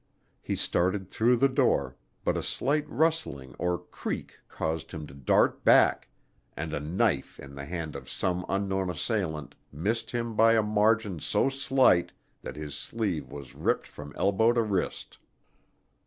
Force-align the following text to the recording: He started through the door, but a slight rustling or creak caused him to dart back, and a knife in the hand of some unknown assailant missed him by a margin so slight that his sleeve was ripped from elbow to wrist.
He 0.41 0.55
started 0.55 1.07
through 1.07 1.35
the 1.35 1.47
door, 1.47 1.95
but 2.25 2.35
a 2.35 2.41
slight 2.41 2.89
rustling 2.89 3.53
or 3.59 3.77
creak 3.77 4.39
caused 4.49 4.91
him 4.93 5.05
to 5.05 5.13
dart 5.13 5.63
back, 5.63 6.07
and 6.57 6.73
a 6.73 6.79
knife 6.79 7.39
in 7.39 7.53
the 7.53 7.65
hand 7.65 7.95
of 7.95 8.09
some 8.09 8.43
unknown 8.49 8.89
assailant 8.89 9.53
missed 9.71 10.09
him 10.09 10.35
by 10.35 10.53
a 10.53 10.63
margin 10.63 11.19
so 11.19 11.49
slight 11.49 12.11
that 12.41 12.55
his 12.55 12.73
sleeve 12.73 13.29
was 13.29 13.53
ripped 13.53 13.85
from 13.85 14.11
elbow 14.17 14.51
to 14.53 14.63
wrist. 14.63 15.19